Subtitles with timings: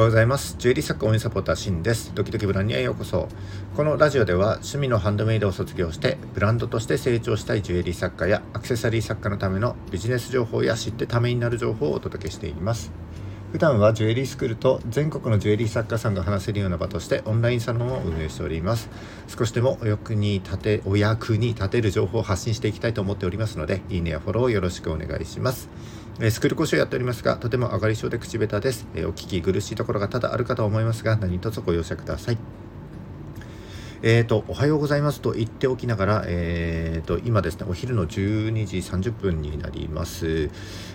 [0.00, 0.56] おはようございます。
[0.58, 2.14] ジュエリー作家応援サポーターシンです。
[2.14, 3.28] ドキドキブランにへようこそ。
[3.76, 12.90] このラジオでは趣味のハンドメイドを卒業してブランドとして成長したいジュエリー作家やアクセサリー作家のためのビジネス情報や知ってためになる情報をお届けしています。
[13.52, 18.88] 普段はジュエリースクールと全国のジュエリー作家さんが話せるような場としてオンラインサロンを運営しております
[19.26, 25.68] 少しでもお役に立てお役に立てる情報を発信していきたいと思っておりますのでいいねやフォローよろしくお願いします
[26.22, 28.86] えスクール講師をやっておりますが、とても上がり症で口下手です。
[28.94, 32.59] えお聞き苦しいところが多々あるかと思いますが、何卒ご容赦ください。
[34.02, 40.50] えーと、おはようございますと言っておきながら、えーと、今ですね、お昼の12時30分になります、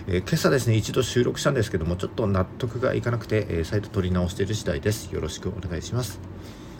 [0.08, 5.14] えー、今朝ですね、一度収録したんですけども、ちょっと納得がいかなくて、えー、再度取り直している次第です。
[5.14, 6.18] よろしくお願いします。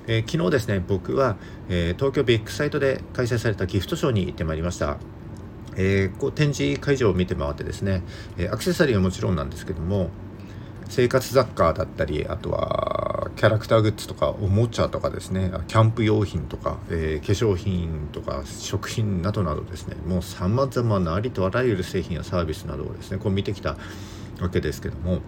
[0.09, 1.37] えー、昨日ですね、僕は、
[1.69, 4.99] え東京ビッグサイトで開催されたギフトショーに行ってまいりました。
[5.77, 8.03] えー、こう展示会場を見て回ってですね、
[8.37, 10.11] えアクセサリーはもちろんなんですけども
[10.89, 13.06] 生活雑貨だったりあとは
[13.37, 15.53] キャラクターグッズとかおもちゃとかですね。
[15.69, 19.97] キャンプ用品とか、えー、化粧品とか食品などなどですね。
[20.07, 23.77] もうさまざまなありとあらゆる製品やサービスなどをですねこう見てきた
[24.41, 25.21] わけですけども。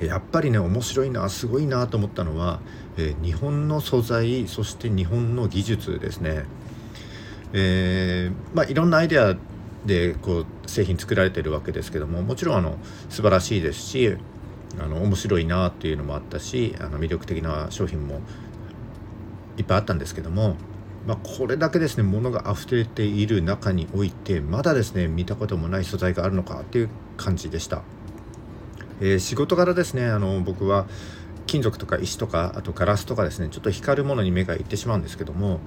[0.00, 2.60] やっぱりね面白いなすごいなと思ったのは、
[2.96, 6.44] えー、日本の素材そして日本の技術ですね。
[7.52, 9.36] えー、まあ、いろんなアイデア
[9.86, 12.76] でこう製品作られてるわけですけどももちろんあの
[13.08, 14.16] 素晴らしいですし
[14.80, 18.20] あの面白いなっていうのもあったしあの魅力的な商品も
[19.56, 20.56] いっぱいあったんですけども、
[21.06, 27.82] まあ、これだけですね物が溢れている中においてまだですね見たこともない素材があるのかっていう感じでした。
[29.00, 30.86] えー、仕事柄ですねあの僕は
[31.46, 35.60] 金属とか石とかあとガラスとかですねちょっと光るものに目がいってしまうんですけども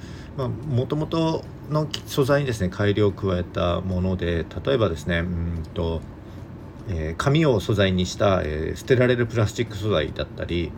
[0.70, 6.02] もともとの素材にですね改良を加えたもので例えばですねうんと、
[6.90, 10.72] えー、紙を素材にした、えー、捨てられるプラスチック素材だったり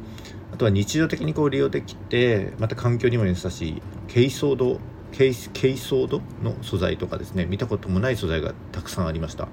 [0.54, 4.80] あとは日常的にこう利用できてまた環境にも優しい珪藻土
[5.12, 5.32] 珪
[5.76, 9.48] 藻土の素材とかですね見たこともない素材がたくさんありました、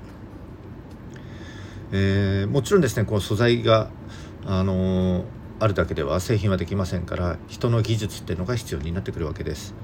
[1.92, 3.90] えー、もちろんですねこの素材が
[4.46, 5.24] あの
[5.58, 9.74] あるだけでは製品はできませんから人の技術っていうのが必要になってくるわけです。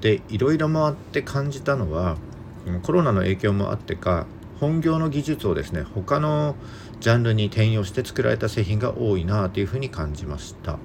[0.00, 2.16] でいろいろ回って感じたのは
[2.82, 4.26] コロナの影響もあってか
[4.64, 6.56] 本業の技術をですね他の
[6.98, 10.78] ジャンルに転用して作られた製品が多いなというふうに感じました。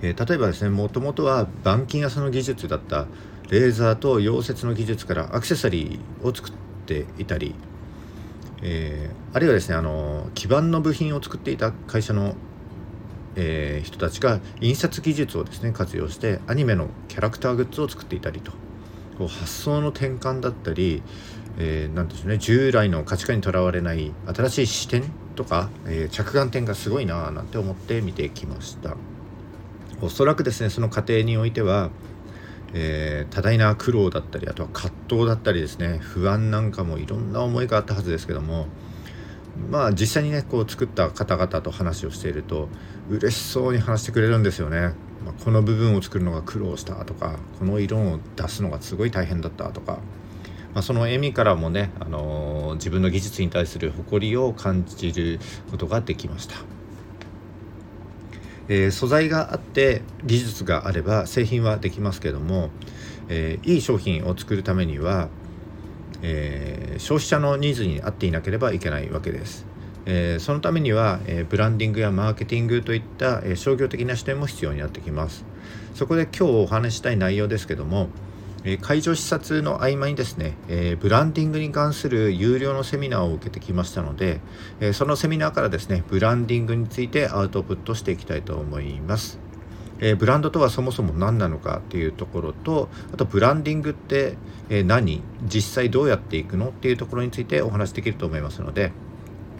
[0.00, 3.06] えー、例えばですねもともとは板金屋さんの技術だった
[3.50, 6.52] レーザーと溶接の技術からアクセサリーを作っ
[6.86, 7.54] ていたり、
[8.62, 12.34] えー、あるいはですねあの基板の部品を作っていた会社の
[13.40, 18.50] えー、人たちが印刷技術をですね活用してアニメのキャラクターグッズを作っていたりと
[19.18, 21.02] こう発想の転換だったり、
[21.60, 25.02] えー、なんでしょうね従来の価値観にとらわれない新しい視点
[25.34, 28.96] とか、えー、着眼点がすごいななんて思って見てきました
[30.00, 31.90] おそらくですねその過程においては、
[32.74, 38.66] えー、多大な苦労だったりあとは葛藤だったりですね不安なんかもいろんな思いがあったはずですけども
[39.70, 42.68] まあ実際にねこう作った方々と話をしていると
[43.10, 44.92] 嬉しそうに話してくれるんですよね。
[45.24, 49.98] まあ、この部分を作るのが苦労したとかこの色を出すのがすごい大変だったとか、
[50.78, 55.40] まあ、その笑みからもね、あの、自分の技術に対する誇りを感じる
[55.72, 56.54] ことができました。
[58.68, 62.70] えー、素材があって技術があれば製品はできますけども、
[63.28, 65.30] えー、いい商品を作るためには
[66.22, 69.66] えー、消費者のニーズに合っていなければいけないわけです。
[70.06, 75.44] え、そのためには、え、ブランディングやマーケティングといった、え商業的な視点も必要になってきます。
[75.94, 78.08] そこで今日お話したい内容ですけども、
[78.70, 84.40] え会場視察の合間にですね、えブランディングに関する有料のセミナーを受けてきましたので、
[84.80, 89.38] えそのセミナーからですねブランディングについてアウトプットしていきたいと思います。
[90.00, 94.36] え、ブランドとはそもそも何なのかっていうところとあとブランディングって、
[94.68, 98.92] え、何実際どうやっていくのっていうところについてお話できると思いますので、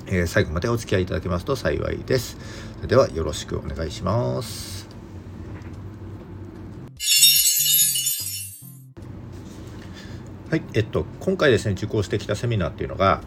[0.07, 2.37] え、最後までお付き合いいただけますと幸いです
[2.77, 4.78] それではよろしくお願いします
[10.51, 13.21] はいえっと今回ですね受講してきたセミナーっていうのが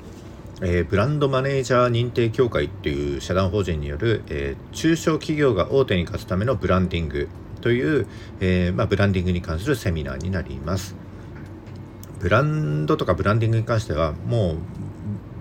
[0.63, 7.29] えー、ブランドマネージャー認定協会っていう社団法人による、えー、中小企業が大手に勝つためのブランディング
[7.61, 8.05] という、
[8.39, 10.95] えー、まあ、ブランディングに関するセミナーになります。
[12.19, 14.57] ブランドとかブランディングに関してはもう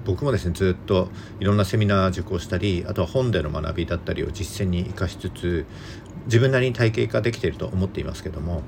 [0.06, 5.67] 僕もですねずっといろんなセミナー受講したりあとは本での学びだったりを実践に生かしつつ
[6.25, 8.62] 自分なりに体系化できていると思っていますけども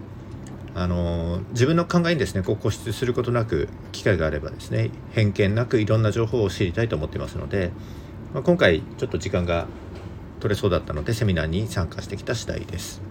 [0.74, 7.70] あの自分の考えにですねこう固執することなく機会があればですね偏見なくいろんな情報を知りたいと思ってますので、
[8.32, 9.66] まあ、今回ちょっと時間が
[10.40, 13.02] 取れそうだったのでセミナーに参加してきた次第です。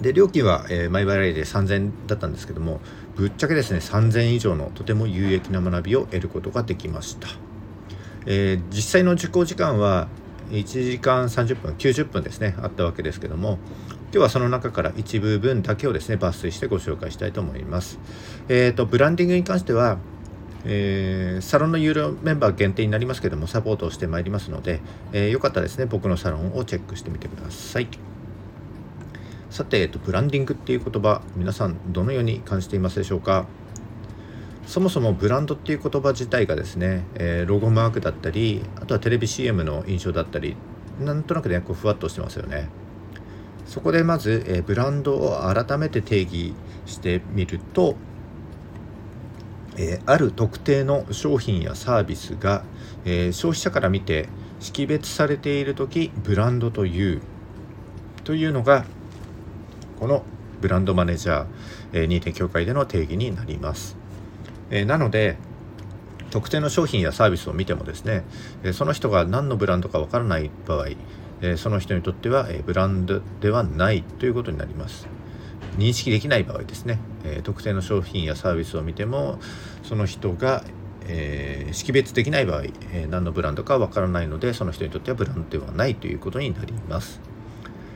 [0.00, 2.80] で料金は、えー、前払いで3000円だったんですけども
[3.16, 7.28] ぶっちゃけですね3000円以上のとても有益な学びを得ることができました、
[8.24, 10.08] えー、実際の受講時間は
[10.50, 13.58] 1時間30分90分ですねあったわけですけども
[14.12, 18.00] 今日はその中から一部分だけをですね抜粋してご紹介したいと思います。
[18.48, 19.98] えーと、ブランディングに関しては、
[20.64, 24.80] えー、サロンの有料メンバー限定になりますけどもサポートをしてまいりますので、
[25.12, 27.88] えー、よかったらですね僕のサロンをチェックしてみてください。
[29.48, 33.46] さて、えっと、ブランディングっていう言葉皆さんどのように感じていますでしょうか？
[34.66, 40.56] そもそもブランドっていう言葉自体がですね、えー、ロゴマークだったりあとはテレビ CM の印象だったり
[41.00, 42.68] なんとなくねこうふわっとしてますよね
[43.70, 46.54] そこでまず、え、ブランドを改めて定義
[46.86, 47.94] してみると、
[49.78, 52.64] え、ある特定の商品やサービスが、
[53.04, 54.28] え、消費者から見て
[54.58, 57.22] 識別されている時ブランドという
[58.24, 58.84] というのが
[60.00, 60.24] この
[60.60, 61.46] ブランドマネージャー、
[61.92, 63.96] えー、認定協会での定義になります、
[64.72, 65.36] え、なので
[66.32, 68.24] 特定の商品やサービスを見てもですね、
[68.64, 70.88] えその人が何のブランドかわからない場合
[71.42, 75.08] えその人にとっては、えブランドではないということになります。
[75.78, 79.38] 認識できない場合ですね、え特定の商品やサービスを見ても
[79.82, 80.64] その人が、
[81.06, 87.20] えー、識別できない場合、え何のブランドかわからないのでその人にとってはブランドではないということになります、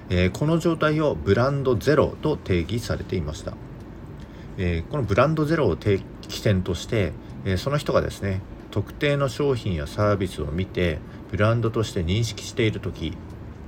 [0.09, 3.55] えこの状態をブランドゼロと定義されていました、
[4.57, 6.03] えこのブランドゼロを起
[6.43, 7.13] 点として、
[7.45, 8.41] えその人がですね
[8.71, 10.99] 特定の商品やサービスを見て
[11.31, 13.17] ブランドとして認識している時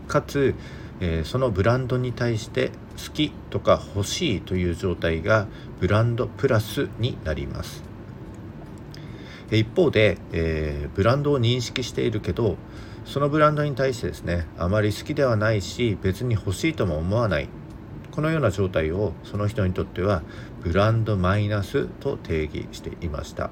[0.08, 0.54] かつ、
[1.00, 5.46] えー、そのブランドに対して好きとか欲しいという状態が
[5.80, 7.84] ブランドプラスになります。
[9.50, 12.56] 一方で、えー、ブランドを認識しているけど
[13.04, 17.48] そのブランドに対してですねあまり好きではないし別に欲しいとも思わない。
[18.10, 20.22] このような状態をその人にとっては
[20.62, 23.50] ブランドマイナスと定義していました、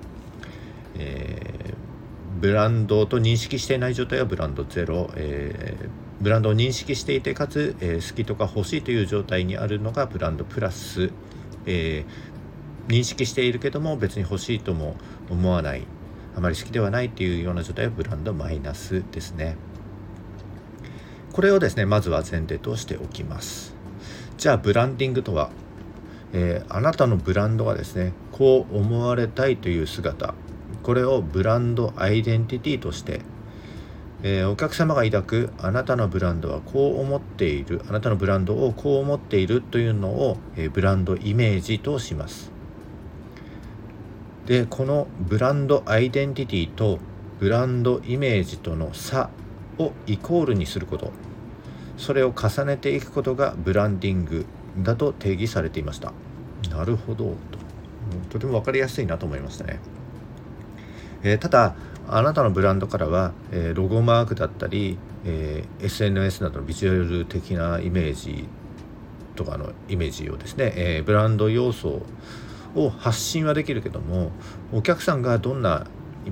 [0.95, 11.11] えー、ブランドと認識していない状態はブランドゼロ、えーブランドを認識していてかつ、えー、好きとか欲しいという状態にあるのがブランドプラス、
[11.67, 14.97] えー、認識しているけども別に欲しいとも
[15.31, 15.87] 思わない。
[16.37, 19.57] あまり好きではないというような状態はブランドマイナスですね。
[21.33, 23.75] これをですねまずは前提としておきます。
[24.37, 25.51] じゃあブランディングとは、
[26.33, 30.35] えー、あなたのブランドがですねこう思われたいという姿。
[30.83, 33.21] これをブランドアイデンティティとして
[34.27, 42.51] えー、お客様が抱くあなたのブランドはこう思っているあなたのブランドをこう思っているというのを、えー、ブランドイメージとします。
[44.47, 46.99] でこのブランドアイデンティティと
[47.39, 49.31] ブランドイメージとの差
[49.79, 51.13] をイコールにすること。
[51.97, 54.47] それを重ねていくことがブランディング
[54.79, 56.13] だと定義されていました。
[56.71, 57.37] なるほどと。
[58.31, 59.81] とても分かりやすいなと思いましたね、
[61.23, 61.75] えー、ただ
[62.09, 68.47] あなたのブランドからは、えー、ロゴマークだったり、えー、SNS などのビジュアル的なイメージ
[69.37, 72.03] とかのイメージをですね、えー、ブランド要素
[72.75, 74.33] を発信はできるけども
[74.73, 75.87] お客さんがどんな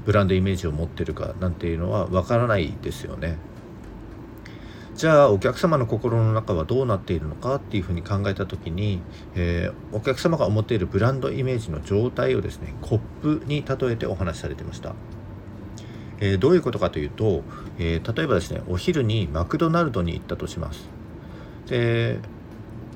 [0.05, 3.37] ブランドイメージを持ってるかなんていうのはわからないですよね。
[4.95, 9.00] じゃあお客様の心の中はどうなっているのかっていうふうに考えた時に、
[9.35, 14.95] えー、お客様が思っているブランドイメージの状態をですねコップに例えてお話しされてました。
[16.25, 17.43] えー、どういうことかというと、
[17.81, 20.88] えー、例えばですねお昼にマクドナルドに行ったとします。
[21.67, 22.21] で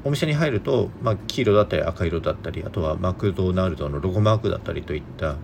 [0.04, 5.34] お店に入ると、まあ、黄色だったり赤色だったりあとはマクドナルドのロゴマークだったりといった、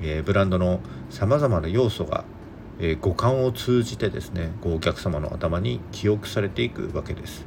[0.00, 2.24] えー、ブランドのさまざまな要素が、
[2.80, 7.44] え、五感を通じてですねこうお客様の頭に記憶されていくわけです。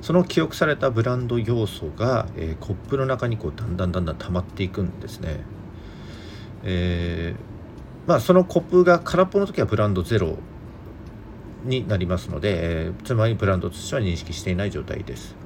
[0.00, 5.40] その記憶されたブランド要素が、えー、コップの中にこうだんだんだんだん溜まっていくんですね、
[6.62, 7.47] えー
[8.08, 10.38] まあ、そのコップが空っぽの時はブランドゼロ
[11.64, 15.36] になりますので、えー、つまりブランドとしては認識していない状態です。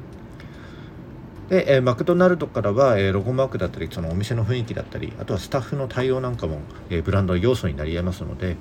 [1.48, 8.56] で、えー、マクドナルドからは、えー、ロゴマークだったりそのお店の雰囲気だったりあとはスタッフの対応なんかも、えー、ブランドの要素になり得ますので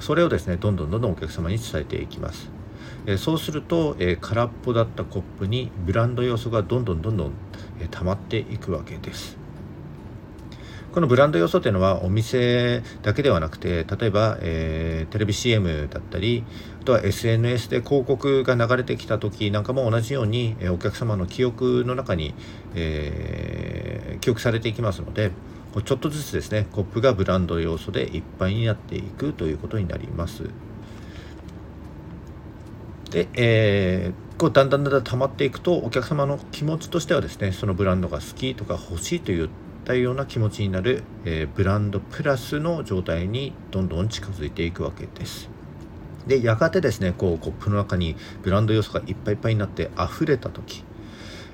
[0.00, 2.50] それをですねどんどんどんどんお客様に伝えていきます。
[3.04, 7.32] えそうすると、え空っぽだったコップにブランド要素がどんどんどんどん、
[7.80, 9.41] え溜まっていくわけです。
[10.92, 16.44] このブランド要素というのはお店だけではなくて例えば、えー、テレビ CM だったり
[16.82, 22.34] あとは SNS で広告が流れてきた時なんかも同じように、えー、お客様の記憶の中に、
[22.74, 25.32] えー、記憶されていきますので
[25.80, 30.50] ちょっとずつですねコップがブランド要素でいっぱいになっていくということになります。
[33.10, 39.48] で、えー、こうだんだんだんだん溜まっていくとお客様の気持ちとしてはですねそのブランドが好きとか欲しいといっ
[39.84, 45.50] たような気持ちになる、えー、ブランドプラスの状態にどんどん近づいていくわけです。
[46.26, 50.84] でやがてですねこうコップの中にブランド要素がいっぱいいっぱいになって溢れた時、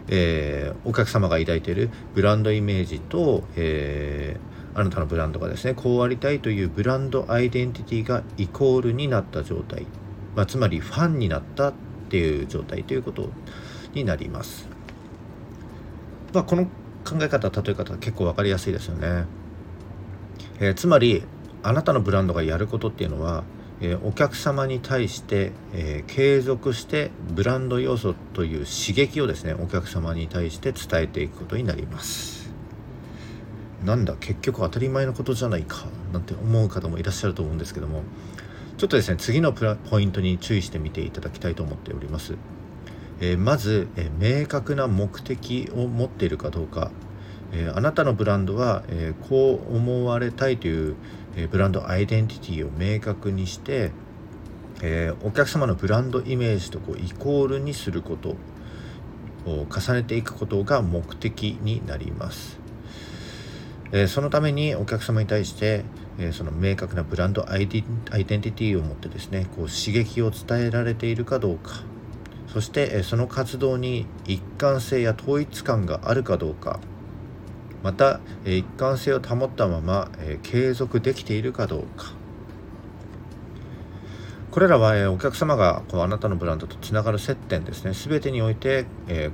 [0.09, 9.87] えー、お客様が抱いているブランドイメージと、えー、あなたのブランドがですねこうありたいというブランドアイデンティティがイコールになった状態、
[10.37, 11.73] まあ、つまりファンになったっ
[12.11, 13.31] ていう状態ということ
[13.95, 14.69] になります。
[16.33, 16.69] まあ、この
[17.09, 19.25] 考え方例え方結構分かりやすいですよね。
[20.61, 21.23] えー、つまり
[21.63, 23.45] あなたのブランドがやることっていうのは、
[23.81, 32.53] えー、お客様に対して、えー、継続してブランド要素という刺激をですねお客様に対して伝えていくことになります。
[33.85, 38.03] なんだ結局当たり前のことじゃないかなんて思う方もいらっしゃると思うんですけども
[38.77, 42.35] ちょっとですね次のポイントに注意してみていただきたいと思っております。
[43.21, 46.91] えー、まず、えー、明確な目的を持っているかどうか、
[47.53, 50.97] えー、あなたのブランドは、えこう思われたいという、
[51.37, 53.91] えブランドアイデンティティを明確にして、
[54.83, 58.37] えお客様のブランドイメージとこうイコールにすること
[59.47, 62.59] を重ねていくことが目的になります。
[63.91, 65.85] えそのためにお客様に対して、
[66.19, 71.83] えその明確なブランドアイデンティティを持ってですねこう刺激を伝えられているかどうか
[72.53, 76.81] そしてその活動に一貫性や統一感があるかどうか。
[77.83, 80.11] また一貫性を保ったまま
[80.43, 82.13] 継続できているかどうか。
[84.51, 87.93] これらはお客様がこうあなたのブランドとつながる接点ですね。
[87.93, 88.87] 全てにおいて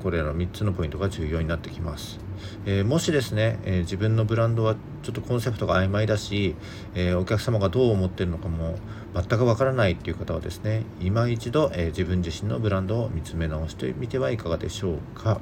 [0.02, 2.18] これらの3つのポイントが重要になってきます。
[2.66, 6.54] えー、もしですね、えー、自分のブランドはちょっとコンセプトが曖昧だし、
[6.94, 8.76] えー、お客様がどう思ってるのかも
[9.14, 15.40] 全くわからないっていう方はですね今一度、え自分自身のブランドを見つめ直してみてはいかがでしょうか、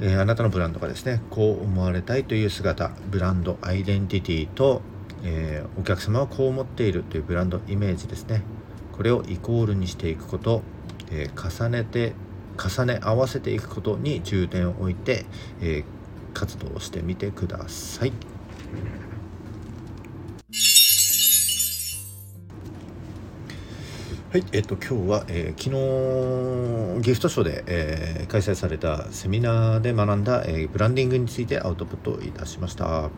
[0.00, 4.82] えあなたのブランドがですねこう思われたいという姿ブランドアイデンティティと、
[5.24, 8.42] えお客様はこう思っているというブランドイメージですね。
[8.92, 10.62] これをイコールにしていくこと、
[11.10, 12.14] え重ねて
[12.56, 15.26] 重ね合わせていくことに重点を置いて、
[15.60, 18.12] えー、活動してみてください。
[24.34, 33.10] はい、えっと今日は、えー、昨日ギフトショーで、えー、開催されたセミナーで学んだ、えー、ブランディングについてアウトプットいたしました。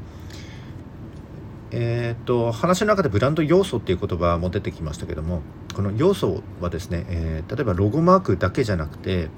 [1.79, 5.43] えー、っと話の中でブランド要素っていう言葉も出てきましたけども
[5.75, 9.29] この要素はですね、えー、例えばロゴマークだけじゃなくて、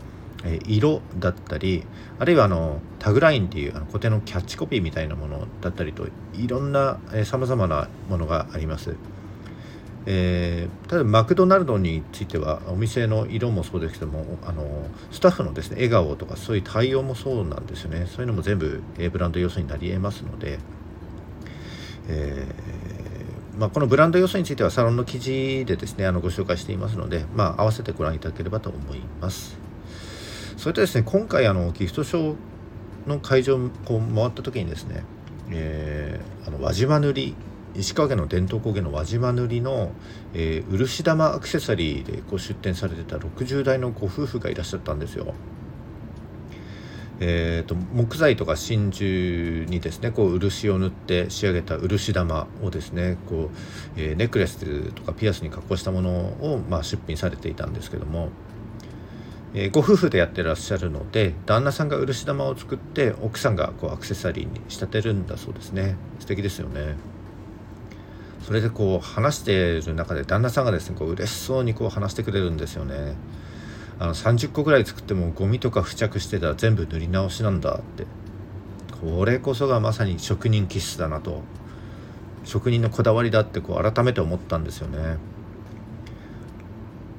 [0.44, 1.84] え、色だったり
[2.20, 8.94] あるいはあのタグラインっていうあの固定のキャッチコピーみたいなものだったりといろんなさまざまなものがあります。
[10.10, 14.64] えー、例えばマクドナルドについてはお店の色もそうですけどもあの
[15.10, 20.60] スタッフのですね笑顔とかそういう対応もそうなんですよねそういうのも全部、え、ブランド要素になり得ますので、
[22.08, 29.58] えー、まあ、このブランド要素についてはサロンの記事でですねあのご紹介していますので、まあ、合わせてご覧いただければと思います
[30.56, 35.04] それとですね今回あのギフトショーの会場をこう回った時にですね、
[35.50, 37.34] えー、あの輪島塗り
[37.74, 39.92] 石川県の伝統工芸の輪島塗りの、
[40.34, 45.34] えー、漆玉アクセサリーでこう出展されてた60代のご夫婦がいらっしゃったんですよ。
[47.20, 53.50] えーと、木材とか真珠にですねこう漆を塗って仕上げた漆玉をですねこ
[53.96, 58.28] う、えー、ネックレスとかピアスに加工したものを、まあ、出品されていたんですけども、
[59.52, 65.96] えー、ご夫婦でやってらっしゃるので旦那さんが漆玉を作って奥さんがこうアクセサリーに仕立てるんだそうですね。
[66.20, 66.94] 素敵ですよね。
[68.44, 73.14] それでこう話している中で旦那さんがですねこう嬉しそうにこう話してくれるんですよね。
[73.98, 78.06] あの30個ぐらい作ってもゴミとか付着してたら全部塗り直しなんだって。
[79.00, 81.42] これこそがまさに職人気質だなと。
[82.44, 85.18] 職人のこだわりだってこう改めて思ったんですよね。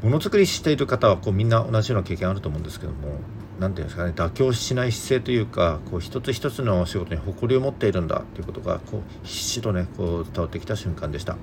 [0.03, 3.19] ものづくりしている方はこうみんな同じような経験あると思うんですけども
[3.59, 11.36] 何て言うんですかね妥協しない姿勢というかこう一つ一つの仕事に誇りを持っているんだということがこう必死とねこう伝わってきた瞬間でした。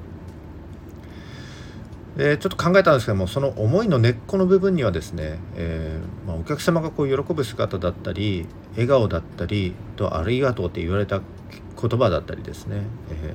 [2.16, 12.80] でちょっと考えたんですけどもその思いの根っこの部分にはですね、えー、まあ、お客様がこう喜ぶ姿だったり笑顔だったりと「ありがとう」って言われた言葉だったりですね、
[13.10, 13.34] え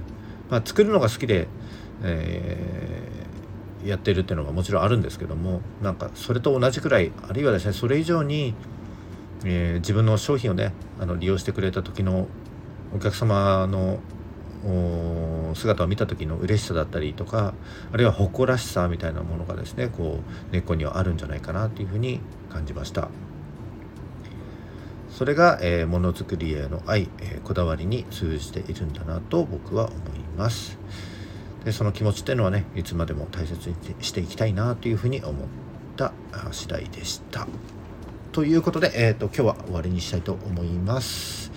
[0.49, 1.47] ー、まあ、作るのが好きで、
[2.01, 8.55] えー、やってるっていうのがもちろんあるんですけどもなんかそれと同じくらいあるいはですねそれ以上に、
[9.45, 12.27] え自分の商品をねあの利用してくれた時の
[12.95, 13.99] お客様の
[15.55, 17.53] 姿を見た時の嬉しさだったりとか
[17.91, 23.09] あるいは誇らしさみたいなものがですねこう根っこにはあるんじゃないかなというふうに感じました。
[25.09, 30.79] それが、えー、ものづくりへの愛、えー、こだわりに通じているんだなと僕は思います。
[31.65, 35.47] でその気持ちっていうのはねいつまでも大切にしていきたいなというふうに思っ
[35.95, 36.13] た
[36.51, 37.47] 次第でした。
[38.31, 41.50] ということで、えーと、今日は終わりにしたいと思います。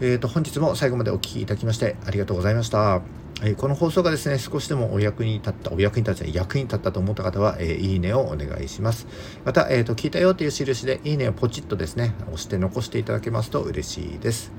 [0.00, 3.02] えーと、本日も最後までお聴きいただきましてありがとうございました。
[3.42, 9.06] えー、この放送がですね、少しでもお役に立った、お役に立つ、役に立ったと思った方は、えー、いいねをお願いします。
[9.44, 14.52] また、えっ、ー、と、聞いたよという印で、いいねをポチッとですね、押して残していただけますと嬉しいです。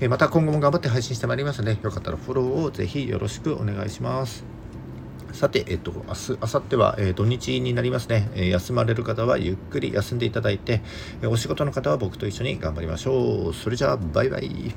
[0.00, 4.55] えまた今後も頑張って配信してまいりますので、よかったらフォローをぜひよろしくお願いします。
[5.36, 10.82] さて、えっと、明日、明後日は、え、土日になりますね、え、休まれる方はゆっくり休んでいただいて、
[11.22, 13.54] え、お仕事の方は僕と一緒に頑張りましょう。
[13.54, 14.74] それじゃあ、バイバイ。